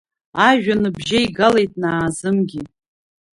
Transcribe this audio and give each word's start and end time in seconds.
Ажәа 0.47 0.75
ныбжьеигалеит 0.81 1.71
Наазымгьы. 1.81 2.61